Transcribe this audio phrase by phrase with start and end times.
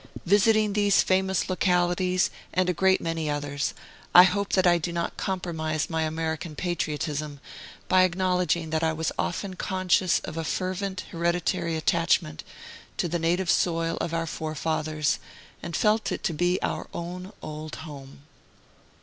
[0.25, 3.75] Visiting these famous localities, and a great many others,
[4.15, 7.39] I hope that I do not compromise my American patriotism
[7.87, 12.43] by acknowledging that I was often conscious of a fervent hereditary attachment
[12.97, 15.19] to the native soil of our forefathers,
[15.61, 18.23] and felt it to be our own Old Home.